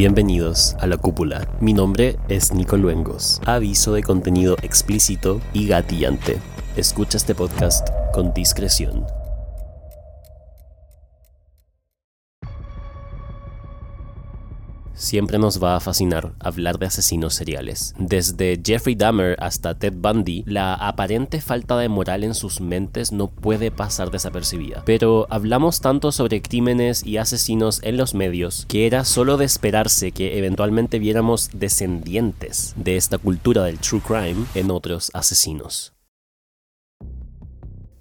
Bienvenidos 0.00 0.76
a 0.80 0.86
La 0.86 0.96
Cúpula. 0.96 1.46
Mi 1.60 1.74
nombre 1.74 2.16
es 2.30 2.54
Nico 2.54 2.78
Luengos. 2.78 3.38
Aviso 3.44 3.92
de 3.92 4.02
contenido 4.02 4.56
explícito 4.62 5.42
y 5.52 5.66
gatillante. 5.68 6.38
Escucha 6.74 7.18
este 7.18 7.34
podcast 7.34 7.86
con 8.14 8.32
discreción. 8.32 9.04
Siempre 15.00 15.38
nos 15.38 15.62
va 15.62 15.76
a 15.76 15.80
fascinar 15.80 16.34
hablar 16.40 16.78
de 16.78 16.84
asesinos 16.84 17.32
seriales. 17.32 17.94
Desde 17.98 18.60
Jeffrey 18.62 18.94
Dahmer 18.94 19.34
hasta 19.40 19.74
Ted 19.74 19.94
Bundy, 19.96 20.44
la 20.46 20.74
aparente 20.74 21.40
falta 21.40 21.78
de 21.78 21.88
moral 21.88 22.22
en 22.22 22.34
sus 22.34 22.60
mentes 22.60 23.10
no 23.10 23.28
puede 23.28 23.70
pasar 23.70 24.10
desapercibida. 24.10 24.82
Pero 24.84 25.26
hablamos 25.30 25.80
tanto 25.80 26.12
sobre 26.12 26.42
crímenes 26.42 27.02
y 27.06 27.16
asesinos 27.16 27.80
en 27.82 27.96
los 27.96 28.12
medios 28.12 28.66
que 28.68 28.86
era 28.86 29.06
solo 29.06 29.38
de 29.38 29.46
esperarse 29.46 30.12
que 30.12 30.36
eventualmente 30.36 30.98
viéramos 30.98 31.48
descendientes 31.54 32.74
de 32.76 32.98
esta 32.98 33.16
cultura 33.16 33.64
del 33.64 33.78
true 33.78 34.02
crime 34.06 34.44
en 34.54 34.70
otros 34.70 35.10
asesinos. 35.14 35.94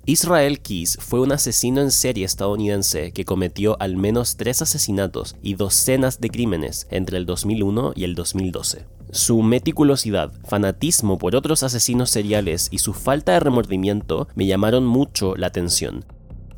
Israel 0.10 0.60
Keys 0.60 0.98
fue 1.00 1.20
un 1.20 1.32
asesino 1.32 1.82
en 1.82 1.92
serie 1.92 2.26
estadounidense 2.26 3.12
que 3.12 3.26
cometió 3.26 3.78
al 3.80 3.96
menos 3.96 4.38
tres 4.38 4.60
asesinatos 4.64 5.36
y 5.44 5.54
docenas 5.54 6.20
de 6.20 6.32
crímenes 6.32 6.88
entre 6.90 7.20
el 7.20 7.28
2001 7.28 7.94
y 7.96 8.06
el 8.06 8.16
2012. 8.16 8.88
Su 9.12 9.44
meticulosidad, 9.44 10.32
fanatismo 10.48 11.20
por 11.20 11.36
otros 11.36 11.62
asesinos 11.62 12.10
seriales 12.10 12.70
y 12.72 12.80
su 12.80 12.96
falta 12.96 13.34
de 13.34 13.40
remordimiento 13.40 14.28
me 14.34 14.48
llamaron 14.48 14.84
mucho 14.84 15.36
la 15.36 15.46
atención, 15.46 16.04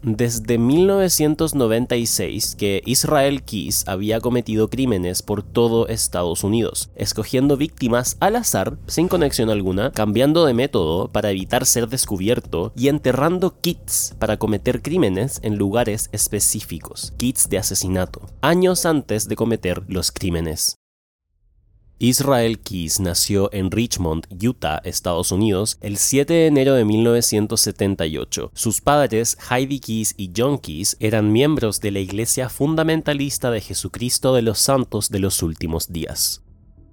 desde 0.04 0.58
1996 0.58 2.56
que 2.56 2.82
Israel 2.86 3.44
Keys 3.44 3.84
había 3.88 4.20
cometido 4.20 4.70
crímenes 4.70 5.22
por 5.22 5.44
todo 5.44 5.88
Estados 5.88 6.44
Unidos, 6.44 6.90
escogiendo 6.96 7.58
víctimas 7.58 8.18
al 8.20 8.36
azar, 8.36 8.78
sin 8.88 9.08
conexión 9.08 9.50
alguna, 9.50 9.92
cambiando 9.92 10.46
de 10.46 10.54
método 10.54 11.08
para 11.08 11.32
evitar 11.32 11.66
ser 11.66 11.88
descubierto 11.88 12.74
y 12.76 12.88
enterrando 12.88 13.60
kits 13.62 14.16
para 14.20 14.38
cometer 14.38 14.82
crímenes 14.82 15.40
en 15.44 15.58
lugares 15.58 16.10
específicos, 16.12 17.14
kits 17.18 17.50
de 17.50 17.58
asesinato, 17.58 18.22
años 18.42 18.86
antes 18.86 19.28
de 19.28 19.36
cometer 19.36 19.84
los 19.88 20.12
crímenes. 20.12 20.81
Israel 22.04 22.58
Keys 22.58 23.00
nació 23.00 23.54
en 23.54 23.70
Richmond, 23.70 24.26
Utah, 24.44 24.82
Estados 24.84 25.32
Unidos, 25.32 25.78
el 25.82 25.98
7 25.98 26.34
de 26.34 26.48
enero 26.48 26.74
de 26.74 26.84
1978. 26.84 28.52
Sus 28.56 28.82
padres, 28.82 29.38
Heidi 29.52 29.80
Keys 29.80 30.16
y 30.18 30.32
John 30.36 30.58
Keys, 30.58 30.98
eran 31.00 31.32
miembros 31.32 31.80
de 31.80 31.92
la 31.92 32.00
Iglesia 32.00 32.50
Fundamentalista 32.50 33.52
de 33.52 33.62
Jesucristo 33.62 34.34
de 34.34 34.42
los 34.42 34.58
Santos 34.58 35.12
de 35.12 35.20
los 35.20 35.44
Últimos 35.44 35.94
Días. 35.94 36.42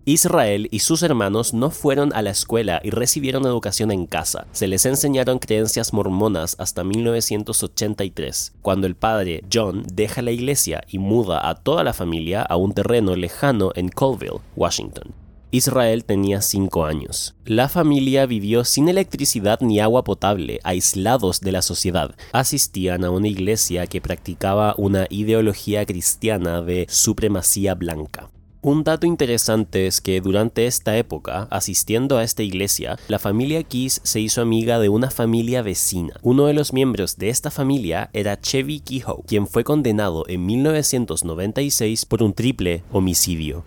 Israel 0.08 0.68
y 0.70 0.78
sus 0.78 1.02
hermanos 1.02 1.52
no 1.52 1.70
fueron 1.70 2.14
a 2.14 2.22
la 2.22 2.30
escuela 2.30 2.80
y 2.82 2.88
recibieron 2.88 3.44
educación 3.44 3.90
en 3.90 4.06
casa. 4.06 4.46
Se 4.52 4.66
les 4.66 4.86
enseñaron 4.86 5.38
creencias 5.38 5.92
mormonas 5.92 6.56
hasta 6.58 6.82
1983, 6.82 8.54
cuando 8.62 8.86
el 8.86 8.96
padre 8.96 9.44
John 9.52 9.84
deja 9.92 10.22
la 10.22 10.30
iglesia 10.30 10.82
y 10.88 10.98
muda 10.98 11.46
a 11.46 11.56
toda 11.56 11.84
la 11.84 11.92
familia 11.92 12.40
a 12.40 12.56
un 12.56 12.72
terreno 12.72 13.16
lejano 13.16 13.70
en 13.74 13.90
Colville, 13.90 14.40
Washington. 14.56 15.12
Israel 15.50 16.06
tenía 16.06 16.40
5 16.40 16.86
años. 16.86 17.34
La 17.44 17.68
familia 17.68 18.24
vivió 18.24 18.64
sin 18.64 18.88
electricidad 18.88 19.60
ni 19.60 19.78
agua 19.78 20.04
potable, 20.04 20.58
aislados 20.64 21.42
de 21.42 21.52
la 21.52 21.60
sociedad. 21.60 22.14
Asistían 22.32 23.04
a 23.04 23.10
una 23.10 23.28
iglesia 23.28 23.86
que 23.86 24.00
practicaba 24.00 24.74
una 24.78 25.06
ideología 25.10 25.84
cristiana 25.84 26.62
de 26.62 26.86
supremacía 26.88 27.74
blanca. 27.74 28.30
Un 28.60 28.82
dato 28.82 29.06
interesante 29.06 29.86
es 29.86 30.00
que 30.00 30.20
durante 30.20 30.66
esta 30.66 30.96
época, 30.96 31.46
asistiendo 31.48 32.18
a 32.18 32.24
esta 32.24 32.42
iglesia, 32.42 32.98
la 33.06 33.20
familia 33.20 33.62
Keys 33.62 34.00
se 34.02 34.18
hizo 34.18 34.42
amiga 34.42 34.80
de 34.80 34.88
una 34.88 35.12
familia 35.12 35.62
vecina. 35.62 36.14
Uno 36.22 36.46
de 36.46 36.54
los 36.54 36.72
miembros 36.72 37.18
de 37.18 37.28
esta 37.28 37.52
familia 37.52 38.10
era 38.12 38.40
Chevy 38.40 38.80
Kehoe, 38.80 39.22
quien 39.28 39.46
fue 39.46 39.62
condenado 39.62 40.24
en 40.26 40.44
1996 40.44 42.04
por 42.04 42.24
un 42.24 42.34
triple 42.34 42.82
homicidio. 42.90 43.64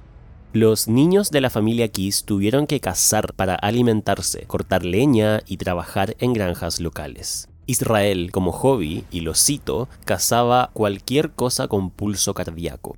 Los 0.52 0.90
niños 0.90 1.32
de 1.32 1.40
la 1.40 1.50
familia 1.50 1.88
Keys 1.88 2.26
tuvieron 2.26 2.68
que 2.68 2.82
cazar 2.82 3.34
para 3.34 3.56
alimentarse, 3.56 4.44
cortar 4.46 4.84
leña 4.84 5.42
y 5.48 5.56
trabajar 5.56 6.18
en 6.20 6.34
granjas 6.34 6.82
locales. 6.82 7.48
Israel, 7.66 8.32
como 8.34 8.52
hobby, 8.52 9.06
y 9.10 9.22
lo 9.22 9.36
cito, 9.36 9.88
cazaba 10.04 10.70
cualquier 10.74 11.32
cosa 11.32 11.70
con 11.70 11.92
pulso 11.92 12.34
cardíaco. 12.34 12.98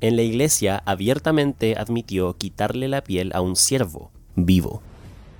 En 0.00 0.16
la 0.16 0.22
iglesia 0.22 0.82
abiertamente 0.86 1.76
admitió 1.76 2.36
quitarle 2.36 2.86
la 2.86 3.02
piel 3.02 3.32
a 3.34 3.40
un 3.40 3.56
siervo 3.56 4.10
vivo. 4.36 4.80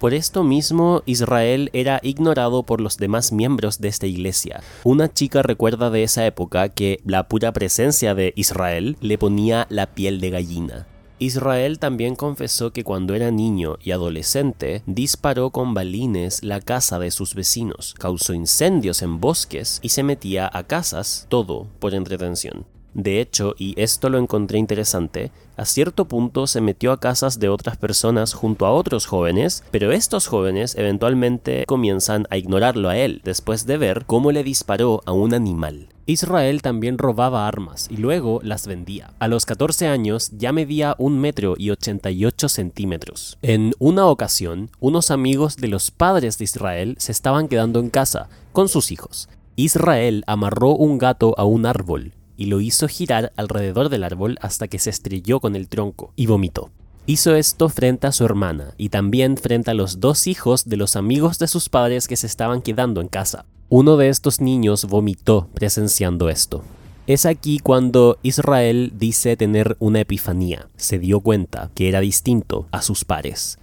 Por 0.00 0.14
esto 0.14 0.44
mismo, 0.44 1.02
Israel 1.06 1.70
era 1.72 2.00
ignorado 2.02 2.62
por 2.62 2.80
los 2.80 2.98
demás 2.98 3.32
miembros 3.32 3.80
de 3.80 3.88
esta 3.88 4.06
iglesia. 4.06 4.62
Una 4.84 5.12
chica 5.12 5.42
recuerda 5.42 5.90
de 5.90 6.04
esa 6.04 6.24
época 6.24 6.68
que 6.68 7.00
la 7.04 7.28
pura 7.28 7.52
presencia 7.52 8.14
de 8.14 8.32
Israel 8.36 8.96
le 9.00 9.18
ponía 9.18 9.66
la 9.70 9.86
piel 9.86 10.20
de 10.20 10.30
gallina. 10.30 10.86
Israel 11.20 11.80
también 11.80 12.14
confesó 12.14 12.72
que 12.72 12.84
cuando 12.84 13.14
era 13.14 13.32
niño 13.32 13.76
y 13.82 13.90
adolescente 13.90 14.82
disparó 14.86 15.50
con 15.50 15.74
balines 15.74 16.44
la 16.44 16.60
casa 16.60 17.00
de 17.00 17.10
sus 17.10 17.34
vecinos, 17.34 17.94
causó 17.98 18.34
incendios 18.34 19.02
en 19.02 19.20
bosques 19.20 19.80
y 19.82 19.88
se 19.88 20.04
metía 20.04 20.48
a 20.52 20.62
casas, 20.62 21.26
todo 21.28 21.66
por 21.80 21.94
entretención. 21.94 22.66
De 22.94 23.20
hecho, 23.20 23.54
y 23.58 23.74
esto 23.80 24.08
lo 24.08 24.18
encontré 24.18 24.58
interesante, 24.58 25.30
a 25.56 25.64
cierto 25.64 26.06
punto 26.06 26.46
se 26.46 26.60
metió 26.60 26.92
a 26.92 27.00
casas 27.00 27.38
de 27.38 27.48
otras 27.48 27.76
personas 27.76 28.32
junto 28.32 28.64
a 28.64 28.72
otros 28.72 29.06
jóvenes, 29.06 29.64
pero 29.70 29.92
estos 29.92 30.26
jóvenes 30.26 30.76
eventualmente 30.76 31.64
comienzan 31.66 32.26
a 32.30 32.36
ignorarlo 32.36 32.88
a 32.88 32.96
él 32.96 33.20
después 33.24 33.66
de 33.66 33.76
ver 33.76 34.04
cómo 34.06 34.32
le 34.32 34.44
disparó 34.44 35.02
a 35.04 35.12
un 35.12 35.34
animal. 35.34 35.88
Israel 36.06 36.62
también 36.62 36.96
robaba 36.96 37.46
armas 37.46 37.86
y 37.90 37.98
luego 37.98 38.40
las 38.42 38.66
vendía. 38.66 39.12
A 39.18 39.28
los 39.28 39.44
14 39.44 39.88
años 39.88 40.30
ya 40.38 40.52
medía 40.52 40.94
un 40.96 41.18
metro 41.18 41.54
y 41.58 41.70
88 41.70 42.48
centímetros. 42.48 43.36
En 43.42 43.74
una 43.78 44.06
ocasión, 44.06 44.70
unos 44.80 45.10
amigos 45.10 45.56
de 45.56 45.68
los 45.68 45.90
padres 45.90 46.38
de 46.38 46.44
Israel 46.44 46.94
se 46.98 47.12
estaban 47.12 47.48
quedando 47.48 47.78
en 47.80 47.90
casa 47.90 48.30
con 48.52 48.68
sus 48.68 48.90
hijos. 48.90 49.28
Israel 49.56 50.24
amarró 50.26 50.70
un 50.70 50.98
gato 50.98 51.34
a 51.36 51.44
un 51.44 51.66
árbol 51.66 52.14
y 52.38 52.46
lo 52.46 52.62
hizo 52.62 52.88
girar 52.88 53.32
alrededor 53.36 53.90
del 53.90 54.04
árbol 54.04 54.38
hasta 54.40 54.68
que 54.68 54.78
se 54.78 54.88
estrelló 54.88 55.40
con 55.40 55.56
el 55.56 55.68
tronco 55.68 56.14
y 56.16 56.24
vomitó. 56.26 56.70
Hizo 57.04 57.34
esto 57.34 57.68
frente 57.68 58.06
a 58.06 58.12
su 58.12 58.24
hermana 58.24 58.74
y 58.78 58.90
también 58.90 59.36
frente 59.36 59.70
a 59.70 59.74
los 59.74 59.98
dos 59.98 60.26
hijos 60.26 60.68
de 60.68 60.76
los 60.76 60.94
amigos 60.94 61.38
de 61.38 61.48
sus 61.48 61.68
padres 61.68 62.06
que 62.06 62.16
se 62.16 62.26
estaban 62.26 62.62
quedando 62.62 63.00
en 63.00 63.08
casa. 63.08 63.44
Uno 63.68 63.96
de 63.96 64.08
estos 64.08 64.40
niños 64.40 64.84
vomitó 64.84 65.48
presenciando 65.52 66.28
esto. 66.28 66.62
Es 67.08 67.26
aquí 67.26 67.58
cuando 67.58 68.18
Israel 68.22 68.92
dice 68.96 69.36
tener 69.36 69.76
una 69.80 70.00
epifanía. 70.00 70.68
Se 70.76 70.98
dio 70.98 71.20
cuenta 71.20 71.70
que 71.74 71.88
era 71.88 72.00
distinto 72.00 72.68
a 72.70 72.82
sus 72.82 73.04
pares. 73.04 73.58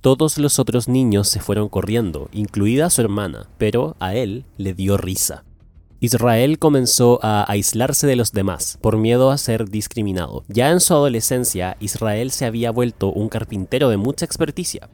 Todos 0.00 0.38
los 0.38 0.58
otros 0.58 0.88
niños 0.88 1.28
se 1.28 1.40
fueron 1.40 1.68
corriendo, 1.68 2.28
incluida 2.32 2.90
su 2.90 3.02
hermana, 3.02 3.48
pero 3.56 3.96
a 4.00 4.14
él 4.14 4.44
le 4.56 4.74
dio 4.74 4.96
risa. 4.96 5.44
Israel 6.04 6.58
comenzó 6.58 7.18
a 7.22 7.50
aislarse 7.50 8.06
de 8.06 8.14
los 8.14 8.32
demás 8.32 8.76
por 8.82 8.98
miedo 8.98 9.30
a 9.30 9.38
ser 9.38 9.70
discriminado. 9.70 10.44
Ya 10.48 10.70
en 10.70 10.80
su 10.80 10.92
adolescencia, 10.92 11.78
Israel 11.80 12.30
se 12.30 12.44
había 12.44 12.70
vuelto 12.70 13.10
un 13.10 13.30
carpintero 13.30 13.88
de 13.88 13.96
mucha 13.96 14.26
experticia. 14.26 14.90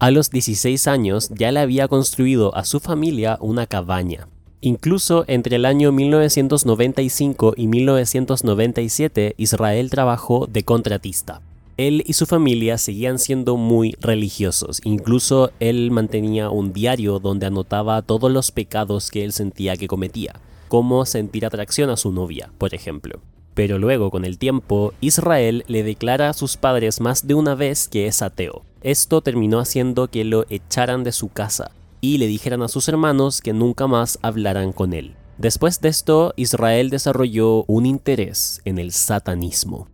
A 0.00 0.10
los 0.10 0.28
16 0.30 0.88
años 0.88 1.28
ya 1.28 1.52
le 1.52 1.60
había 1.60 1.86
construido 1.86 2.52
a 2.56 2.64
su 2.64 2.80
familia 2.80 3.38
una 3.40 3.68
cabaña. 3.68 4.26
Incluso 4.60 5.24
entre 5.28 5.54
el 5.54 5.66
año 5.66 5.92
1995 5.92 7.54
y 7.56 7.68
1997 7.68 9.34
Israel 9.36 9.88
trabajó 9.88 10.48
de 10.48 10.64
contratista. 10.64 11.42
Él 11.80 12.04
y 12.06 12.12
su 12.12 12.26
familia 12.26 12.76
seguían 12.76 13.18
siendo 13.18 13.56
muy 13.56 13.96
religiosos. 14.02 14.82
Incluso 14.84 15.50
él 15.60 15.90
mantenía 15.90 16.50
un 16.50 16.74
diario 16.74 17.20
donde 17.20 17.46
anotaba 17.46 18.02
todos 18.02 18.30
los 18.30 18.50
pecados 18.50 19.10
que 19.10 19.24
él 19.24 19.32
sentía 19.32 19.78
que 19.78 19.88
cometía, 19.88 20.34
como 20.68 21.06
sentir 21.06 21.46
atracción 21.46 21.88
a 21.88 21.96
su 21.96 22.12
novia, 22.12 22.52
por 22.58 22.74
ejemplo. 22.74 23.22
Pero 23.54 23.78
luego, 23.78 24.10
con 24.10 24.26
el 24.26 24.36
tiempo, 24.36 24.92
Israel 25.00 25.64
le 25.68 25.82
declara 25.82 26.28
a 26.28 26.34
sus 26.34 26.58
padres 26.58 27.00
más 27.00 27.26
de 27.26 27.32
una 27.32 27.54
vez 27.54 27.88
que 27.88 28.06
es 28.06 28.20
ateo. 28.20 28.60
Esto 28.82 29.22
terminó 29.22 29.58
haciendo 29.58 30.08
que 30.08 30.24
lo 30.24 30.44
echaran 30.50 31.02
de 31.02 31.12
su 31.12 31.30
casa 31.30 31.70
y 32.02 32.18
le 32.18 32.26
dijeran 32.26 32.60
a 32.60 32.68
sus 32.68 32.90
hermanos 32.90 33.40
que 33.40 33.54
nunca 33.54 33.86
más 33.86 34.18
hablaran 34.20 34.72
con 34.72 34.92
él. 34.92 35.14
Después 35.38 35.80
de 35.80 35.88
esto, 35.88 36.34
Israel 36.36 36.90
desarrolló 36.90 37.64
un 37.64 37.86
interés 37.86 38.60
en 38.66 38.78
el 38.78 38.92
satanismo. 38.92 39.88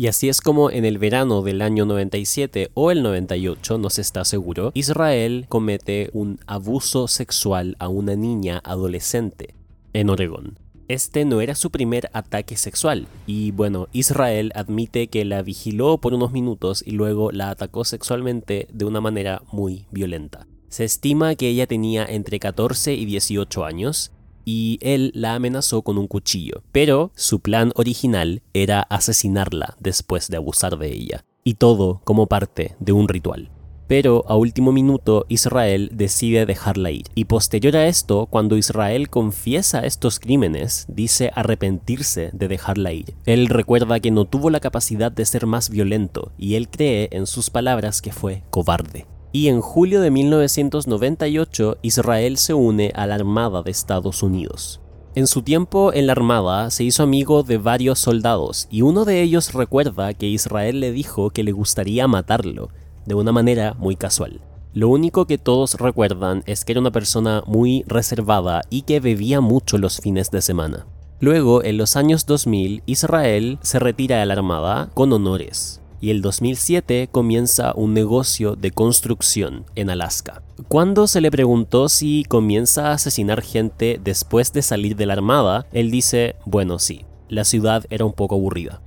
Y 0.00 0.06
así 0.06 0.28
es 0.28 0.40
como 0.40 0.70
en 0.70 0.84
el 0.84 0.96
verano 0.96 1.42
del 1.42 1.60
año 1.60 1.84
97 1.84 2.70
o 2.74 2.92
el 2.92 3.02
98, 3.02 3.78
no 3.78 3.90
se 3.90 4.00
está 4.00 4.24
seguro, 4.24 4.70
Israel 4.74 5.46
comete 5.48 6.10
un 6.12 6.38
abuso 6.46 7.08
sexual 7.08 7.74
a 7.80 7.88
una 7.88 8.14
niña 8.14 8.60
adolescente 8.62 9.56
en 9.94 10.08
Oregón. 10.08 10.60
Este 10.86 11.24
no 11.24 11.40
era 11.40 11.56
su 11.56 11.72
primer 11.72 12.10
ataque 12.12 12.56
sexual, 12.56 13.08
y 13.26 13.50
bueno, 13.50 13.88
Israel 13.90 14.52
admite 14.54 15.08
que 15.08 15.24
la 15.24 15.42
vigiló 15.42 15.98
por 15.98 16.14
unos 16.14 16.30
minutos 16.30 16.84
y 16.86 16.92
luego 16.92 17.32
la 17.32 17.50
atacó 17.50 17.84
sexualmente 17.84 18.68
de 18.72 18.84
una 18.84 19.00
manera 19.00 19.42
muy 19.50 19.86
violenta. 19.90 20.46
Se 20.68 20.84
estima 20.84 21.34
que 21.34 21.48
ella 21.48 21.66
tenía 21.66 22.06
entre 22.06 22.38
14 22.38 22.94
y 22.94 23.04
18 23.04 23.64
años, 23.64 24.12
y 24.50 24.78
él 24.80 25.12
la 25.14 25.34
amenazó 25.34 25.82
con 25.82 25.98
un 25.98 26.06
cuchillo, 26.06 26.62
pero 26.72 27.12
su 27.14 27.40
plan 27.40 27.70
original 27.74 28.40
era 28.54 28.80
asesinarla 28.80 29.76
después 29.78 30.28
de 30.28 30.38
abusar 30.38 30.78
de 30.78 30.90
ella, 30.90 31.26
y 31.44 31.54
todo 31.54 32.00
como 32.04 32.28
parte 32.28 32.74
de 32.80 32.92
un 32.92 33.08
ritual 33.08 33.50
pero 33.88 34.22
a 34.28 34.36
último 34.36 34.70
minuto 34.70 35.24
Israel 35.30 35.90
decide 35.94 36.44
dejarla 36.44 36.90
ir. 36.90 37.06
Y 37.14 37.24
posterior 37.24 37.74
a 37.74 37.86
esto, 37.86 38.26
cuando 38.26 38.58
Israel 38.58 39.08
confiesa 39.08 39.80
estos 39.80 40.20
crímenes, 40.20 40.84
dice 40.88 41.30
arrepentirse 41.34 42.28
de 42.34 42.48
dejarla 42.48 42.92
ir. 42.92 43.14
Él 43.24 43.46
recuerda 43.46 43.98
que 43.98 44.10
no 44.10 44.26
tuvo 44.26 44.50
la 44.50 44.60
capacidad 44.60 45.10
de 45.10 45.24
ser 45.24 45.46
más 45.46 45.70
violento 45.70 46.32
y 46.36 46.56
él 46.56 46.68
cree 46.68 47.08
en 47.12 47.26
sus 47.26 47.48
palabras 47.48 48.02
que 48.02 48.12
fue 48.12 48.42
cobarde. 48.50 49.06
Y 49.30 49.48
en 49.48 49.60
julio 49.60 50.00
de 50.00 50.10
1998 50.10 51.78
Israel 51.82 52.38
se 52.38 52.54
une 52.54 52.92
a 52.94 53.06
la 53.06 53.16
Armada 53.16 53.62
de 53.62 53.70
Estados 53.70 54.22
Unidos. 54.22 54.80
En 55.14 55.26
su 55.26 55.42
tiempo 55.42 55.92
en 55.92 56.06
la 56.06 56.12
Armada 56.12 56.70
se 56.70 56.84
hizo 56.84 57.02
amigo 57.02 57.42
de 57.42 57.58
varios 57.58 57.98
soldados 57.98 58.68
y 58.70 58.82
uno 58.82 59.04
de 59.04 59.20
ellos 59.20 59.52
recuerda 59.52 60.14
que 60.14 60.26
Israel 60.26 60.80
le 60.80 60.92
dijo 60.92 61.30
que 61.30 61.42
le 61.42 61.52
gustaría 61.52 62.08
matarlo, 62.08 62.70
de 63.04 63.14
una 63.14 63.32
manera 63.32 63.74
muy 63.78 63.96
casual. 63.96 64.40
Lo 64.74 64.88
único 64.88 65.26
que 65.26 65.38
todos 65.38 65.74
recuerdan 65.74 66.42
es 66.46 66.64
que 66.64 66.72
era 66.72 66.80
una 66.80 66.92
persona 66.92 67.42
muy 67.46 67.84
reservada 67.86 68.62
y 68.70 68.82
que 68.82 69.00
bebía 69.00 69.40
mucho 69.40 69.76
los 69.76 69.98
fines 69.98 70.30
de 70.30 70.40
semana. 70.40 70.86
Luego, 71.20 71.64
en 71.64 71.78
los 71.78 71.96
años 71.96 72.26
2000, 72.26 72.82
Israel 72.86 73.58
se 73.60 73.78
retira 73.78 74.20
de 74.20 74.26
la 74.26 74.34
Armada 74.34 74.90
con 74.94 75.12
honores. 75.12 75.80
Y 76.00 76.10
el 76.10 76.22
2007 76.22 77.08
comienza 77.10 77.72
un 77.74 77.92
negocio 77.92 78.54
de 78.54 78.70
construcción 78.70 79.64
en 79.74 79.90
Alaska. 79.90 80.42
Cuando 80.68 81.06
se 81.06 81.20
le 81.20 81.30
preguntó 81.30 81.88
si 81.88 82.24
comienza 82.28 82.88
a 82.88 82.92
asesinar 82.92 83.42
gente 83.42 84.00
después 84.02 84.52
de 84.52 84.62
salir 84.62 84.96
de 84.96 85.06
la 85.06 85.14
Armada, 85.14 85.66
él 85.72 85.90
dice, 85.90 86.36
bueno 86.44 86.78
sí, 86.78 87.04
la 87.28 87.44
ciudad 87.44 87.84
era 87.90 88.04
un 88.04 88.12
poco 88.12 88.36
aburrida. 88.36 88.80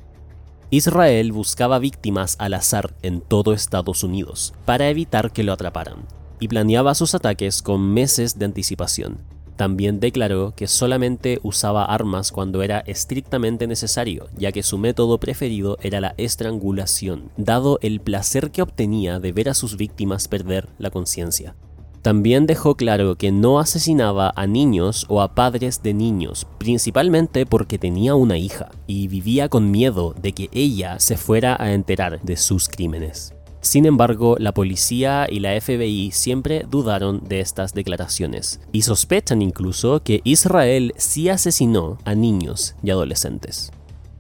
Israel 0.70 1.34
buscaba 1.34 1.80
víctimas 1.80 2.38
al 2.40 2.54
azar 2.54 2.96
en 3.02 3.20
todo 3.20 3.52
Estados 3.52 4.04
Unidos 4.06 4.54
para 4.64 4.90
evitar 4.90 5.32
que 5.32 5.44
lo 5.44 5.52
atraparan, 5.52 6.06
y 6.40 6.48
planeaba 6.48 6.96
sus 6.96 7.14
ataques 7.14 7.62
con 7.62 7.94
meses 7.94 8.40
de 8.40 8.46
anticipación. 8.46 9.18
También 9.62 10.00
declaró 10.00 10.56
que 10.56 10.66
solamente 10.66 11.40
usaba 11.44 11.86
armas 11.86 12.32
cuando 12.32 12.64
era 12.64 12.80
estrictamente 12.80 13.68
necesario, 13.68 14.28
ya 14.36 14.52
que 14.52 14.64
su 14.64 14.80
método 14.80 15.20
preferido 15.20 15.78
era 15.84 16.02
la 16.02 16.16
estrangulación, 16.18 17.30
dado 17.38 17.78
el 17.84 18.00
placer 18.00 18.50
que 18.50 18.64
obtenía 18.64 19.20
de 19.20 19.32
ver 19.32 19.50
a 19.50 19.54
sus 19.54 19.78
víctimas 19.78 20.28
perder 20.28 20.68
la 20.80 20.90
conciencia. 20.90 21.54
También 22.02 22.48
dejó 22.48 22.74
claro 22.74 23.18
que 23.20 23.32
no 23.32 23.60
asesinaba 23.60 24.34
a 24.36 24.48
niños 24.48 25.06
o 25.10 25.22
a 25.22 25.36
padres 25.36 25.84
de 25.84 25.94
niños, 25.94 26.48
principalmente 26.58 27.46
porque 27.46 27.78
tenía 27.78 28.16
una 28.16 28.40
hija 28.40 28.72
y 28.88 29.10
vivía 29.10 29.48
con 29.48 29.70
miedo 29.70 30.16
de 30.20 30.32
que 30.32 30.50
ella 30.54 31.00
se 31.00 31.18
fuera 31.18 31.56
a 31.60 31.74
enterar 31.74 32.20
de 32.24 32.36
sus 32.36 32.68
crímenes. 32.68 33.36
Sin 33.62 33.86
embargo, 33.86 34.36
la 34.40 34.54
policía 34.54 35.28
y 35.30 35.40
la 35.40 35.60
FBI 35.60 36.12
siempre 36.12 36.66
dudaron 36.70 37.22
de 37.28 37.40
estas 37.40 37.74
declaraciones 37.74 38.60
y 38.72 38.82
sospechan 38.82 39.42
incluso 39.42 40.04
que 40.04 40.22
Israel 40.24 40.94
sí 40.98 41.30
asesinó 41.30 41.98
a 42.04 42.16
niños 42.16 42.76
y 42.84 42.90
adolescentes. 42.90 43.72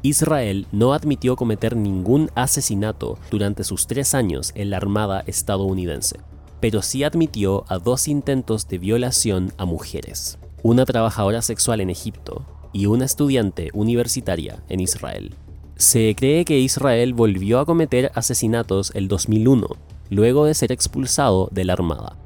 Israel 0.04 0.68
no 0.72 0.94
admitió 0.94 1.36
cometer 1.36 1.76
ningún 1.76 2.30
asesinato 2.36 3.18
durante 3.30 3.64
sus 3.64 3.88
tres 3.88 4.16
años 4.16 4.52
en 4.56 4.70
la 4.70 4.78
Armada 4.78 5.24
estadounidense 5.28 6.20
pero 6.62 6.84
sí 6.84 7.04
admitió 7.04 7.66
a 7.68 7.80
dos 7.80 8.08
intentos 8.08 8.70
de 8.70 8.78
violación 8.78 9.52
a 9.58 9.66
mujeres, 9.66 10.38
una 10.64 10.86
trabajadora 10.86 11.42
sexual 11.42 11.82
en 11.82 11.90
Egipto 11.90 12.46
y 12.72 12.86
una 12.86 13.04
estudiante 13.04 13.72
universitaria 13.74 14.64
en 14.70 14.80
Israel. 14.80 15.36
Se 15.82 16.14
cree 16.14 16.46
que 16.46 16.60
Israel 16.60 17.16
volvió 17.16 17.60
a 17.60 17.66
cometer 17.66 18.12
asesinatos 18.14 18.92
el 18.94 19.08
2001, 19.08 19.68
luego 20.12 20.46
de 20.46 20.54
ser 20.54 20.72
expulsado 20.72 21.50
de 21.52 21.66
la 21.66 21.74
Armada. 21.74 22.18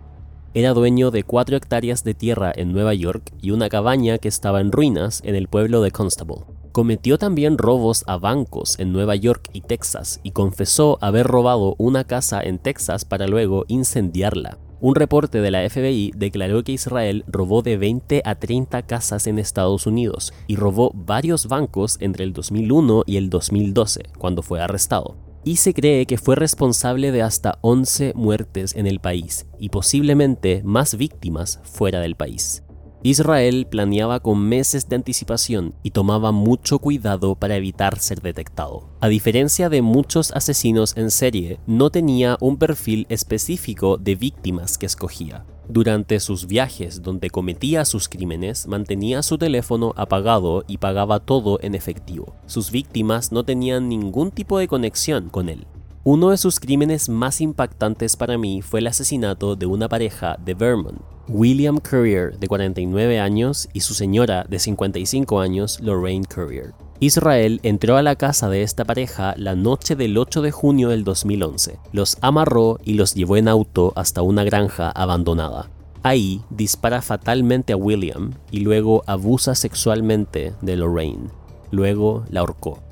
Era 0.53 0.73
dueño 0.73 1.09
de 1.09 1.23
cuatro 1.23 1.55
hectáreas 1.55 2.03
de 2.03 2.13
tierra 2.13 2.51
en 2.53 2.73
Nueva 2.73 2.93
York 2.93 3.31
y 3.41 3.51
una 3.51 3.69
cabaña 3.69 4.17
que 4.17 4.27
estaba 4.27 4.59
en 4.59 4.73
ruinas 4.73 5.21
en 5.23 5.35
el 5.35 5.47
pueblo 5.47 5.81
de 5.81 5.91
Constable. 5.91 6.43
Cometió 6.73 7.17
también 7.17 7.57
robos 7.57 8.03
a 8.07 8.17
bancos 8.17 8.77
en 8.77 8.91
Nueva 8.91 9.15
York 9.15 9.49
y 9.53 9.61
Texas 9.61 10.19
y 10.21 10.31
confesó 10.31 10.97
haber 10.99 11.25
robado 11.25 11.75
una 11.77 12.03
casa 12.03 12.41
en 12.41 12.59
Texas 12.59 13.05
para 13.05 13.25
luego 13.25 13.63
incendiarla. 13.69 14.57
Un 14.81 14.95
reporte 14.95 15.39
de 15.39 15.51
la 15.51 15.67
FBI 15.69 16.11
declaró 16.15 16.63
que 16.63 16.73
Israel 16.73 17.23
robó 17.27 17.61
de 17.61 17.77
20 17.77 18.21
a 18.25 18.35
30 18.35 18.81
casas 18.83 19.25
en 19.25 19.39
Estados 19.39 19.87
Unidos 19.87 20.33
y 20.47 20.57
robó 20.57 20.91
varios 20.93 21.47
bancos 21.47 21.97
entre 22.01 22.25
el 22.25 22.33
2001 22.33 23.03
y 23.05 23.17
el 23.17 23.29
2012, 23.29 24.03
cuando 24.17 24.41
fue 24.41 24.61
arrestado. 24.61 25.15
Y 25.45 25.57
se 25.57 25.73
cree 25.73 26.05
que 26.07 26.17
fue 26.17 26.35
responsable 26.35 27.11
de 27.11 27.21
hasta 27.21 27.57
11 27.61 28.13
muertes 28.15 28.75
en 28.75 28.87
el 28.87 28.99
país 28.99 29.45
y 29.59 29.69
posiblemente 29.69 30.61
más 30.65 30.97
víctimas 30.97 31.61
fuera 31.63 31.99
del 31.99 32.15
país. 32.15 32.64
Israel 33.05 33.67
planeaba 33.69 34.19
con 34.19 34.39
meses 34.39 34.89
de 34.89 34.95
anticipación 34.95 35.75
y 35.83 35.91
tomaba 35.91 36.31
mucho 36.31 36.79
cuidado 36.79 37.35
para 37.35 37.55
evitar 37.55 37.99
ser 37.99 38.19
detectado. 38.19 38.89
A 38.99 39.07
diferencia 39.09 39.69
de 39.69 39.83
muchos 39.83 40.31
asesinos 40.31 40.97
en 40.97 41.11
serie, 41.11 41.59
no 41.67 41.91
tenía 41.91 42.35
un 42.41 42.57
perfil 42.57 43.05
específico 43.09 43.97
de 43.97 44.15
víctimas 44.15 44.79
que 44.79 44.87
escogía. 44.87 45.45
Durante 45.69 46.19
sus 46.19 46.47
viajes 46.47 47.03
donde 47.03 47.29
cometía 47.29 47.85
sus 47.85 48.09
crímenes, 48.09 48.65
mantenía 48.65 49.21
su 49.21 49.37
teléfono 49.37 49.93
apagado 49.97 50.63
y 50.67 50.79
pagaba 50.79 51.19
todo 51.19 51.59
en 51.61 51.75
efectivo. 51.75 52.35
Sus 52.47 52.71
víctimas 52.71 53.31
no 53.31 53.45
tenían 53.45 53.87
ningún 53.87 54.31
tipo 54.31 54.57
de 54.57 54.67
conexión 54.67 55.29
con 55.29 55.49
él. 55.49 55.67
Uno 56.07 56.29
de 56.29 56.37
sus 56.37 56.59
crímenes 56.59 57.09
más 57.09 57.41
impactantes 57.41 58.15
para 58.15 58.37
mí 58.37 58.61
fue 58.61 58.79
el 58.79 58.85
asesinato 58.85 59.55
de 59.55 59.65
una 59.65 59.89
pareja 59.89 60.37
de 60.39 60.53
Vermont, 60.53 61.01
William 61.27 61.79
Courier, 61.79 62.37
de 62.37 62.47
49 62.47 63.19
años, 63.19 63.67
y 63.73 63.79
su 63.79 63.95
señora, 63.95 64.45
de 64.47 64.59
55 64.59 65.39
años, 65.39 65.79
Lorraine 65.79 66.25
Courier. 66.25 66.75
Israel 66.99 67.59
entró 67.63 67.97
a 67.97 68.03
la 68.03 68.17
casa 68.17 68.49
de 68.49 68.61
esta 68.61 68.85
pareja 68.85 69.33
la 69.35 69.55
noche 69.55 69.95
del 69.95 70.15
8 70.15 70.43
de 70.43 70.51
junio 70.51 70.89
del 70.89 71.03
2011, 71.03 71.79
los 71.91 72.19
amarró 72.21 72.77
y 72.85 72.93
los 72.93 73.15
llevó 73.15 73.37
en 73.37 73.47
auto 73.47 73.91
hasta 73.95 74.21
una 74.21 74.43
granja 74.43 74.91
abandonada. 74.91 75.71
Ahí 76.03 76.43
dispara 76.51 77.01
fatalmente 77.01 77.73
a 77.73 77.77
William 77.77 78.35
y 78.51 78.59
luego 78.59 79.01
abusa 79.07 79.55
sexualmente 79.55 80.53
de 80.61 80.75
Lorraine. 80.75 81.31
Luego 81.71 82.25
la 82.29 82.41
ahorcó. 82.41 82.85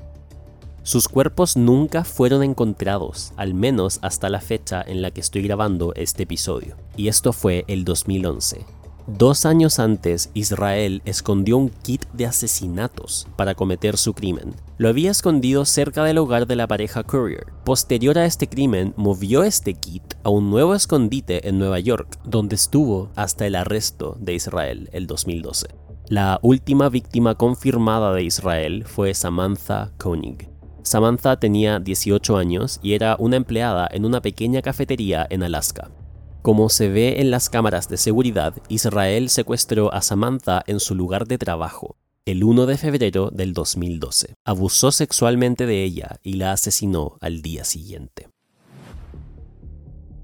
Sus 0.84 1.08
cuerpos 1.08 1.56
nunca 1.56 2.04
fueron 2.04 2.42
encontrados, 2.42 3.32
al 3.38 3.54
menos 3.54 3.98
hasta 4.02 4.28
la 4.28 4.42
fecha 4.42 4.84
en 4.86 5.00
la 5.00 5.10
que 5.12 5.22
estoy 5.22 5.40
grabando 5.40 5.94
este 5.96 6.24
episodio, 6.24 6.76
y 6.94 7.08
esto 7.08 7.32
fue 7.32 7.64
el 7.68 7.86
2011. 7.86 8.66
Dos 9.06 9.46
años 9.46 9.78
antes, 9.78 10.30
Israel 10.34 11.00
escondió 11.06 11.56
un 11.56 11.70
kit 11.70 12.04
de 12.12 12.26
asesinatos 12.26 13.26
para 13.34 13.54
cometer 13.54 13.96
su 13.96 14.12
crimen. 14.12 14.56
Lo 14.76 14.90
había 14.90 15.10
escondido 15.10 15.64
cerca 15.64 16.04
del 16.04 16.18
hogar 16.18 16.46
de 16.46 16.56
la 16.56 16.66
pareja 16.66 17.02
Courier. 17.02 17.46
Posterior 17.64 18.18
a 18.18 18.26
este 18.26 18.46
crimen, 18.46 18.92
movió 18.98 19.42
este 19.42 19.72
kit 19.72 20.02
a 20.22 20.28
un 20.28 20.50
nuevo 20.50 20.74
escondite 20.74 21.48
en 21.48 21.58
Nueva 21.58 21.80
York, 21.80 22.18
donde 22.24 22.56
estuvo 22.56 23.08
hasta 23.16 23.46
el 23.46 23.54
arresto 23.54 24.18
de 24.20 24.34
Israel 24.34 24.90
el 24.92 25.06
2012. 25.06 25.68
La 26.08 26.38
última 26.42 26.90
víctima 26.90 27.34
confirmada 27.34 28.12
de 28.12 28.24
Israel 28.24 28.84
fue 28.84 29.14
Samantha 29.14 29.90
Koenig, 29.96 30.50
Samantha 30.84 31.40
tenía 31.40 31.80
18 31.80 32.36
años 32.36 32.78
y 32.82 32.92
era 32.92 33.16
una 33.18 33.36
empleada 33.36 33.88
en 33.90 34.04
una 34.04 34.20
pequeña 34.20 34.62
cafetería 34.62 35.26
en 35.28 35.42
Alaska. 35.42 35.90
Como 36.42 36.68
se 36.68 36.88
ve 36.88 37.20
en 37.20 37.30
las 37.30 37.50
cámaras 37.50 37.88
de 37.88 37.96
seguridad, 37.96 38.54
Israel 38.68 39.30
secuestró 39.30 39.92
a 39.92 40.02
Samantha 40.02 40.62
en 40.66 40.78
su 40.78 40.94
lugar 40.94 41.26
de 41.26 41.38
trabajo 41.38 41.96
el 42.26 42.42
1 42.42 42.64
de 42.64 42.78
febrero 42.78 43.30
del 43.30 43.52
2012. 43.52 44.34
Abusó 44.46 44.90
sexualmente 44.92 45.66
de 45.66 45.84
ella 45.84 46.20
y 46.22 46.34
la 46.34 46.52
asesinó 46.52 47.18
al 47.20 47.42
día 47.42 47.64
siguiente. 47.64 48.30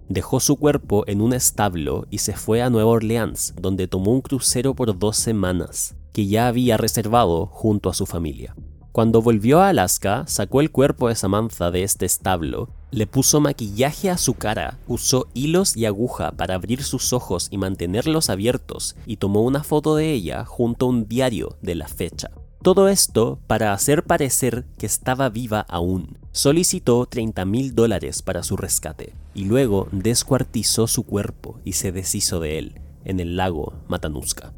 Dejó 0.08 0.40
su 0.40 0.56
cuerpo 0.56 1.04
en 1.06 1.20
un 1.20 1.34
establo 1.34 2.06
y 2.10 2.18
se 2.18 2.32
fue 2.32 2.62
a 2.62 2.70
Nueva 2.70 2.90
Orleans, 2.90 3.52
donde 3.60 3.86
tomó 3.86 4.12
un 4.12 4.22
crucero 4.22 4.74
por 4.74 4.98
dos 4.98 5.18
semanas, 5.18 5.94
que 6.14 6.26
ya 6.26 6.48
había 6.48 6.78
reservado 6.78 7.46
junto 7.46 7.90
a 7.90 7.94
su 7.94 8.06
familia. 8.06 8.56
Cuando 8.92 9.22
volvió 9.22 9.60
a 9.60 9.68
Alaska, 9.68 10.24
sacó 10.26 10.60
el 10.60 10.72
cuerpo 10.72 11.08
de 11.08 11.14
Samantha 11.14 11.70
de 11.70 11.84
este 11.84 12.06
establo 12.06 12.70
Le 12.90 13.06
puso 13.06 13.40
maquillaje 13.40 14.10
a 14.10 14.18
su 14.18 14.34
cara, 14.34 14.78
usó 14.88 15.28
hilos 15.32 15.76
y 15.76 15.86
aguja 15.86 16.32
para 16.32 16.56
abrir 16.56 16.82
sus 16.82 17.12
ojos 17.12 17.46
y 17.52 17.56
mantenerlos 17.56 18.30
abiertos, 18.30 18.96
y 19.06 19.18
tomó 19.18 19.42
una 19.42 19.62
foto 19.62 19.94
de 19.94 20.12
ella 20.12 20.44
junto 20.44 20.86
a 20.86 20.88
un 20.88 21.06
diario 21.06 21.56
de 21.62 21.76
la 21.76 21.86
fecha. 21.86 22.32
Todo 22.62 22.88
esto 22.88 23.38
para 23.46 23.72
hacer 23.72 24.02
parecer 24.02 24.66
que 24.76 24.86
estaba 24.86 25.28
viva 25.28 25.60
aún. 25.68 26.18
Solicitó 26.32 27.06
30 27.06 27.44
mil 27.44 27.76
dólares 27.76 28.22
para 28.22 28.42
su 28.42 28.56
rescate 28.56 29.14
y 29.34 29.44
luego 29.44 29.88
descuartizó 29.92 30.88
su 30.88 31.04
cuerpo 31.04 31.60
y 31.64 31.74
se 31.74 31.92
deshizo 31.92 32.40
de 32.40 32.58
él 32.58 32.80
en 33.04 33.20
el 33.20 33.36
lago 33.36 33.72
Matanuska. 33.88 34.52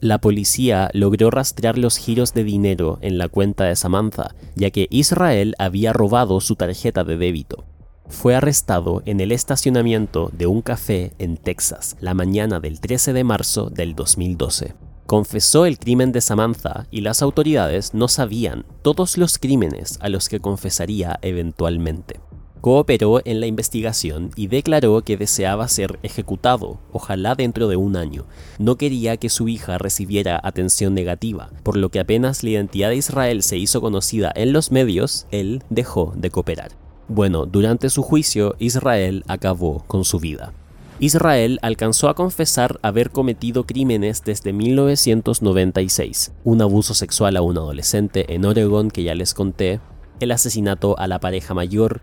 La 0.00 0.18
policía 0.18 0.90
logró 0.92 1.28
rastrear 1.30 1.76
los 1.76 1.96
giros 1.96 2.32
de 2.32 2.44
dinero 2.44 2.98
en 3.00 3.18
la 3.18 3.28
cuenta 3.28 3.64
de 3.64 3.74
Samantha, 3.74 4.34
ya 4.54 4.70
que 4.70 4.86
Israel 4.90 5.56
había 5.58 5.92
robado 5.92 6.40
su 6.40 6.54
tarjeta 6.54 7.02
de 7.02 7.16
débito. 7.16 7.64
Fue 8.06 8.36
arrestado 8.36 9.02
en 9.06 9.20
el 9.20 9.32
estacionamiento 9.32 10.30
de 10.32 10.46
un 10.46 10.62
café 10.62 11.12
en 11.18 11.36
Texas 11.36 11.96
la 12.00 12.14
mañana 12.14 12.60
del 12.60 12.80
13 12.80 13.12
de 13.12 13.24
marzo 13.24 13.70
del 13.70 13.96
2012. 13.96 14.74
Confesó 15.06 15.66
el 15.66 15.78
crimen 15.78 16.12
de 16.12 16.20
Samantha 16.20 16.86
y 16.92 17.00
las 17.00 17.20
autoridades 17.20 17.92
no 17.92 18.06
sabían 18.06 18.66
todos 18.82 19.18
los 19.18 19.38
crímenes 19.38 19.98
a 20.00 20.08
los 20.08 20.28
que 20.28 20.38
confesaría 20.38 21.18
eventualmente. 21.22 22.20
Cooperó 22.60 23.20
en 23.24 23.40
la 23.40 23.46
investigación 23.46 24.30
y 24.34 24.48
declaró 24.48 25.02
que 25.02 25.16
deseaba 25.16 25.68
ser 25.68 25.98
ejecutado, 26.02 26.80
ojalá 26.92 27.34
dentro 27.34 27.68
de 27.68 27.76
un 27.76 27.96
año. 27.96 28.24
No 28.58 28.76
quería 28.76 29.16
que 29.16 29.28
su 29.28 29.48
hija 29.48 29.78
recibiera 29.78 30.40
atención 30.42 30.92
negativa, 30.92 31.50
por 31.62 31.76
lo 31.76 31.90
que 31.90 32.00
apenas 32.00 32.42
la 32.42 32.50
identidad 32.50 32.88
de 32.88 32.96
Israel 32.96 33.42
se 33.42 33.58
hizo 33.58 33.80
conocida 33.80 34.32
en 34.34 34.52
los 34.52 34.72
medios, 34.72 35.26
él 35.30 35.62
dejó 35.70 36.12
de 36.16 36.30
cooperar. 36.30 36.72
Bueno, 37.06 37.46
durante 37.46 37.90
su 37.90 38.02
juicio, 38.02 38.56
Israel 38.58 39.24
acabó 39.28 39.84
con 39.86 40.04
su 40.04 40.18
vida. 40.18 40.52
Israel 41.00 41.60
alcanzó 41.62 42.08
a 42.08 42.14
confesar 42.14 42.80
haber 42.82 43.10
cometido 43.10 43.64
crímenes 43.64 44.24
desde 44.24 44.52
1996, 44.52 46.32
un 46.42 46.60
abuso 46.60 46.92
sexual 46.92 47.36
a 47.36 47.42
un 47.42 47.56
adolescente 47.56 48.34
en 48.34 48.44
Oregon 48.44 48.90
que 48.90 49.04
ya 49.04 49.14
les 49.14 49.32
conté, 49.32 49.78
el 50.18 50.32
asesinato 50.32 50.98
a 50.98 51.06
la 51.06 51.20
pareja 51.20 51.54
mayor, 51.54 52.02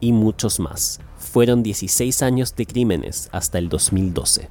y 0.00 0.12
muchos 0.12 0.60
más. 0.60 1.00
Fueron 1.16 1.62
16 1.62 2.22
años 2.22 2.54
de 2.56 2.66
crímenes 2.66 3.28
hasta 3.32 3.58
el 3.58 3.68
2012. 3.68 4.48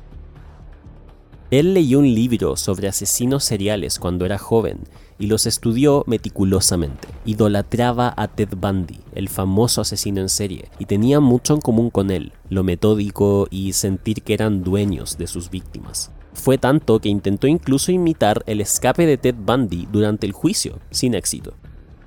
Él 1.52 1.76
leyó 1.76 2.00
un 2.00 2.12
libro 2.14 2.56
sobre 2.58 2.88
asesinos 2.88 3.44
seriales 3.44 4.00
cuando 4.00 4.26
era 4.26 4.40
joven 4.40 4.80
y 5.20 5.28
los 5.28 5.46
estudió 5.46 6.04
meticulosamente. 6.08 7.08
Idolatraba 7.26 8.12
a 8.18 8.28
Ted 8.28 8.56
Bundy, 8.58 9.00
el 9.14 9.30
famoso 9.30 9.82
asesino 9.82 10.20
en 10.20 10.30
serie, 10.30 10.70
y 10.80 10.86
tenía 10.86 11.20
mucho 11.20 11.54
en 11.54 11.62
común 11.62 11.92
con 11.92 12.10
él, 12.10 12.34
lo 12.50 12.64
metódico 12.64 13.48
y 13.52 13.74
sentir 13.74 14.24
que 14.24 14.34
eran 14.34 14.64
dueños 14.64 15.18
de 15.20 15.28
sus 15.28 15.52
víctimas. 15.52 16.12
Fue 16.34 16.58
tanto 16.58 17.00
que 17.00 17.10
intentó 17.10 17.46
incluso 17.46 17.92
imitar 17.92 18.44
el 18.48 18.60
escape 18.60 19.06
de 19.06 19.18
Ted 19.18 19.36
Bundy 19.36 19.88
durante 19.92 20.26
el 20.26 20.32
juicio, 20.34 20.80
sin 20.90 21.14
éxito. 21.14 21.54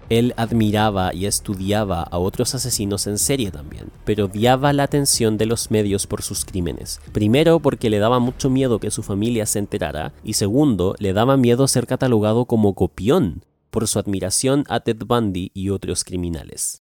Él 0.09 0.35
admiraba 0.37 1.13
y 1.13 1.27
estudiaba 1.27 2.03
a 2.03 2.19
otros 2.19 2.55
asesinos 2.55 3.07
en 3.07 3.19
serie 3.19 3.51
también, 3.51 3.91
pero 4.05 4.27
odiaba 4.27 4.73
la 4.73 4.85
atención 4.85 5.37
de 5.37 5.47
los 5.47 5.71
medios 5.71 6.07
por 6.07 6.23
sus 6.23 6.45
crímenes. 6.45 7.01
Primero 7.13 7.61
porque 7.61 7.91
le 7.91 7.99
daba 7.99 8.19
mucho 8.19 8.51
miedo 8.51 8.79
que 8.79 8.91
su 8.91 9.03
familia 9.03 9.47
se 9.47 9.59
enterara 9.59 10.13
y 10.23 10.35
segundo 10.35 10.95
le 10.99 11.13
daba 11.13 11.37
miedo 11.37 11.67
ser 11.67 11.87
catalogado 11.87 12.45
como 12.45 12.75
copión 12.75 13.45
por 13.71 13.89
su 13.89 13.99
admiración 13.99 14.65
a 14.69 14.81
Ted 14.81 15.05
Bundy 15.05 15.51
y 15.53 15.71
otros 15.71 16.05
criminales. 16.05 16.86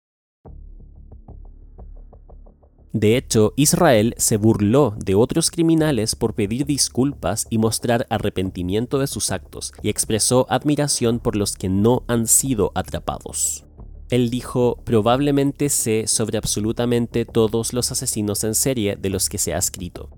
De 2.94 3.16
hecho, 3.16 3.54
Israel 3.56 4.16
se 4.18 4.36
burló 4.36 4.94
de 4.98 5.16
otros 5.16 5.50
criminales 5.50 6.16
por 6.16 6.34
pedir 6.34 6.66
disculpas 6.66 7.48
y 7.50 7.58
mostrar 7.58 8.06
arrepentimiento 8.10 9.00
de 9.00 9.08
sus 9.08 9.32
actos, 9.32 9.72
y 9.82 9.90
expresó 9.90 10.46
admiración 10.50 11.20
por 11.20 11.38
los 11.38 11.56
que 11.56 11.70
no 11.70 12.04
han 12.08 12.28
sido 12.28 12.74
atrapados. 12.76 13.66
Él 14.10 14.30
dijo, 14.30 14.78
probablemente 14.84 15.70
sé 15.70 16.06
sobre 16.06 16.38
absolutamente 16.38 17.24
todos 17.24 17.72
los 17.72 17.94
asesinos 17.94 18.44
en 18.44 18.56
serie 18.56 18.98
de 18.98 19.10
los 19.10 19.30
que 19.30 19.38
se 19.38 19.54
ha 19.54 19.58
escrito. 19.58 20.10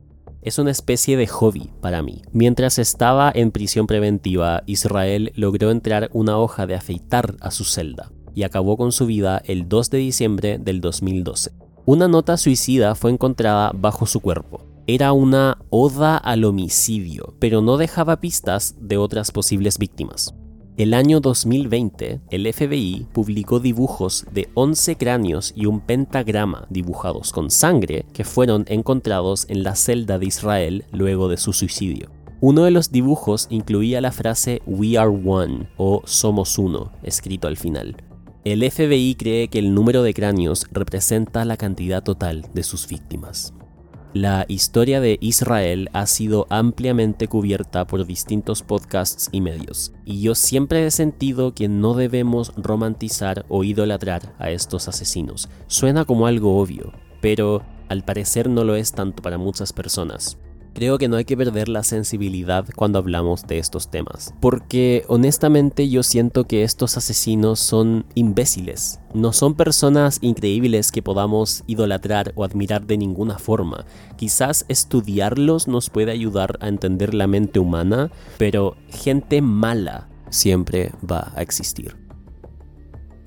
Es 0.42 0.58
una 0.58 0.72
especie 0.72 1.15
de 1.15 1.27
hobby 1.27 1.70
para 1.80 2.01
mí. 2.01 2.24
Mientras 2.32 2.80
estaba 2.80 3.32
en 3.34 3.51
prisión 3.51 3.86
preventiva, 3.86 4.63
Israel 4.65 5.32
logró 5.36 5.70
entrar 5.70 6.10
una 6.12 6.39
hoja 6.39 6.65
de 6.65 6.74
afeitar 6.74 7.36
a 7.39 7.51
su 7.51 7.65
celda 7.65 8.12
y 8.34 8.44
acabó 8.44 8.77
con 8.77 8.92
su 8.92 9.06
vida 9.06 9.44
el 9.46 9.70
2 9.70 9.92
de 9.92 9.98
diciembre 10.00 10.58
del 10.58 10.82
2012. 10.82 11.62
Una 11.85 12.07
nota 12.07 12.37
suicida 12.37 12.95
fue 12.95 13.11
encontrada 13.11 13.73
bajo 13.75 14.05
su 14.05 14.21
cuerpo. 14.21 14.61
Era 14.87 15.11
una 15.11 15.57
oda 15.69 16.15
al 16.15 16.45
homicidio, 16.45 17.35
pero 17.39 17.61
no 17.61 17.75
dejaba 17.75 18.21
pistas 18.21 18.75
de 18.79 18.95
otras 18.95 19.31
posibles 19.31 19.77
víctimas. 19.77 20.33
El 20.77 20.93
año 20.93 21.19
2020, 21.19 22.21
el 22.29 22.53
FBI 22.53 23.07
publicó 23.11 23.59
dibujos 23.59 24.25
de 24.31 24.49
11 24.53 24.95
cráneos 24.95 25.51
y 25.57 25.65
un 25.65 25.81
pentagrama 25.81 26.67
dibujados 26.69 27.33
con 27.33 27.51
sangre 27.51 28.05
que 28.13 28.23
fueron 28.23 28.63
encontrados 28.69 29.45
en 29.49 29.63
la 29.63 29.75
celda 29.75 30.19
de 30.19 30.27
Israel 30.27 30.85
luego 30.93 31.27
de 31.27 31.35
su 31.35 31.51
suicidio. 31.51 32.09
Uno 32.39 32.63
de 32.63 32.71
los 32.71 32.93
dibujos 32.93 33.47
incluía 33.49 33.99
la 33.99 34.13
frase 34.13 34.61
We 34.65 34.97
are 34.97 35.09
one 35.09 35.67
o 35.75 36.01
Somos 36.05 36.57
uno, 36.57 36.93
escrito 37.03 37.49
al 37.49 37.57
final. 37.57 37.97
El 38.45 38.69
FBI 38.69 39.15
cree 39.15 39.47
que 39.47 39.57
el 39.57 39.73
número 39.73 40.03
de 40.03 40.13
cráneos 40.13 40.67
representa 40.69 41.45
la 41.45 41.55
cantidad 41.55 42.03
total 42.03 42.45
de 42.53 42.63
sus 42.63 42.89
víctimas. 42.89 43.53
La 44.13 44.43
historia 44.50 45.00
de 45.00 45.17
Israel 45.21 45.89
ha 45.93 46.05
sido 46.07 46.45
ampliamente 46.50 47.29
cubierta 47.29 47.88
por 47.88 48.05
distintos 48.05 48.62
podcasts 48.62 49.29
y 49.31 49.39
medios, 49.39 49.93
y 50.03 50.21
yo 50.21 50.35
siempre 50.35 50.85
he 50.85 50.91
sentido 50.91 51.55
que 51.55 51.69
no 51.69 51.93
debemos 51.93 52.51
romantizar 52.57 53.45
o 53.47 53.63
idolatrar 53.63 54.35
a 54.39 54.51
estos 54.51 54.89
asesinos. 54.89 55.47
Suena 55.67 56.03
como 56.03 56.27
algo 56.27 56.59
obvio, 56.59 56.91
pero 57.21 57.63
al 57.88 58.03
parecer 58.03 58.50
no 58.50 58.65
lo 58.65 58.75
es 58.75 58.91
tanto 58.91 59.23
para 59.23 59.38
muchas 59.38 59.71
personas. 59.71 60.38
Creo 60.74 60.98
que 60.98 61.08
no 61.08 61.18
hay 61.18 61.25
que 61.25 61.38
perder 61.38 61.70
la 61.70 61.84
sensibilidad 61.84 62.65
cuando 62.75 62.98
hablamos 62.98 63.46
de 63.46 63.60
estos 63.60 63.92
temas, 63.92 64.34
porque 64.39 65.06
honestamente 65.08 65.88
yo 65.88 66.01
siento 66.01 66.46
que 66.46 66.63
estos 66.63 66.98
asesinos 66.98 67.60
son 67.60 68.06
imbéciles, 68.15 69.00
no 69.13 69.34
son 69.34 69.53
personas 69.53 70.18
increíbles 70.22 70.92
que 70.92 71.03
podamos 71.03 71.63
idolatrar 71.68 72.34
o 72.36 72.44
admirar 72.44 72.88
de 72.88 72.98
ninguna 72.98 73.38
forma. 73.38 73.86
Quizás 74.18 74.65
estudiarlos 74.68 75.68
nos 75.68 75.92
puede 75.92 76.12
ayudar 76.12 76.58
a 76.60 76.70
entender 76.70 77.13
la 77.13 77.27
mente 77.27 77.60
humana, 77.60 78.12
pero 78.39 78.75
gente 78.89 79.42
mala 79.42 80.10
siempre 80.32 80.92
va 81.10 81.32
a 81.36 81.44
existir. 81.44 82.02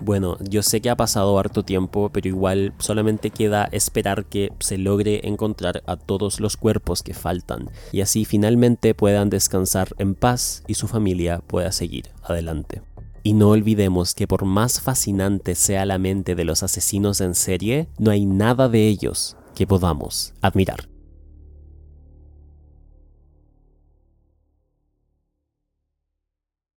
Bueno, 0.01 0.37
yo 0.41 0.63
sé 0.63 0.81
que 0.81 0.91
ha 0.91 0.97
pasado 0.97 1.39
harto 1.39 1.65
tiempo, 1.65 2.11
pero 2.13 2.29
igual 2.29 2.75
solamente 2.79 3.31
queda 3.31 3.65
esperar 3.73 4.27
que 4.27 4.53
se 4.61 4.79
logre 4.79 5.27
encontrar 5.27 5.83
a 5.87 5.97
todos 5.97 6.39
los 6.39 6.57
cuerpos 6.57 7.03
que 7.03 7.15
faltan 7.15 7.71
y 7.93 8.03
así 8.03 8.25
finalmente 8.25 8.95
puedan 8.95 9.31
descansar 9.31 9.89
en 9.99 10.15
paz 10.15 10.63
y 10.67 10.75
su 10.75 10.87
familia 10.87 11.41
pueda 11.47 11.73
seguir 11.73 12.11
adelante. 12.23 12.83
Y 13.23 13.33
no 13.33 13.49
olvidemos 13.49 14.15
que 14.15 14.29
por 14.29 14.45
más 14.45 14.81
fascinante 14.81 15.55
sea 15.57 15.85
la 15.85 15.99
mente 15.99 16.35
de 16.35 16.45
los 16.45 16.63
asesinos 16.63 17.21
en 17.21 17.35
serie, 17.35 17.89
no 17.99 18.13
hay 18.13 18.25
nada 18.27 18.69
de 18.69 18.87
ellos 18.87 19.37
que 19.55 19.67
podamos 19.67 20.33
admirar. 20.43 20.96